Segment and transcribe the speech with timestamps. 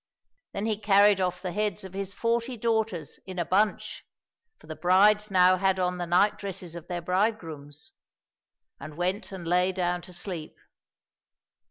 [0.53, 4.03] Then he carried off the heads of his forty daughters in a bunch
[4.57, 7.91] (for the brides now had on the night dresses of their bridegrooms),
[8.79, 10.57] and went and lay down to sleep.